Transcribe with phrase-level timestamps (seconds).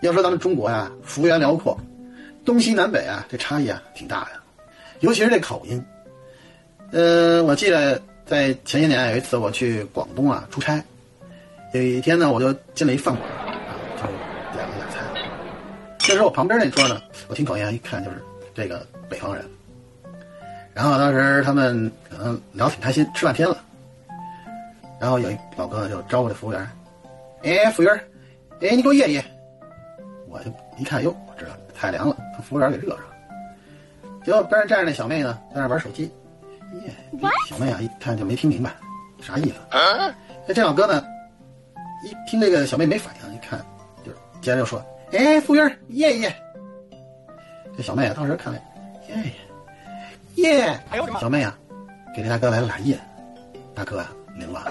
[0.00, 1.76] 要说咱们中国呀，幅员辽阔，
[2.44, 4.30] 东西南北啊，这差异啊挺大的，
[5.00, 5.84] 尤其是这口音。
[6.92, 10.82] 呃，我记得在前些年有一次我去广东啊出差，
[11.74, 14.02] 有一天呢，我就进了一饭馆啊，就
[14.56, 15.02] 点了俩菜。
[15.98, 18.22] 这时候我旁边那桌呢，我听口音一看就是
[18.54, 19.44] 这个北方人。
[20.72, 23.58] 然后当时他们可能聊挺开心，吃半天了。
[25.00, 26.68] 然后有一老哥就招呼这服务员
[27.42, 27.94] ：“哎，服务员，
[28.60, 29.20] 哎，你给我热热。”
[30.30, 33.14] 我就一看，哟，我知道太凉了，把服务员给热上了。
[34.24, 36.10] 结果边上站着那小妹呢，在那玩手机。
[36.84, 36.92] 耶，
[37.48, 38.74] 小妹啊，一看就没听明白
[39.22, 39.54] 啥意思。
[40.46, 41.02] 那这老哥呢，
[42.04, 43.58] 一听这个小妹没反应，一看
[44.04, 46.36] 就是接着就说：“哎，服务员，耶耶。”
[47.76, 48.60] 这小妹啊，当时看了，
[49.08, 49.32] 耶耶。
[50.36, 50.80] 耶！
[51.20, 51.58] 小妹啊，
[52.14, 52.96] 给这大哥来了俩耶，
[53.74, 54.62] 大哥啊，灵了。